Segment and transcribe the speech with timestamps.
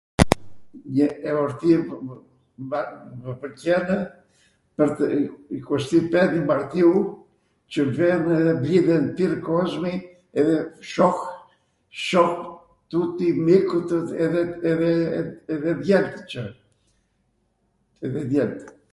[1.31, 1.73] eorti,
[2.65, 3.93] mw pwlqenw
[5.57, 6.91] ikosti pempti martiu
[7.75, 9.93] qw vemw edhe blidhen tir kozmi,
[10.39, 10.57] edhe
[10.93, 11.21] shoh,
[12.05, 12.33] shoh
[12.93, 13.95] tuti mikwtw
[14.27, 14.41] edhe
[15.53, 16.43] edhe djemt qw,
[18.07, 18.63] edhe djemt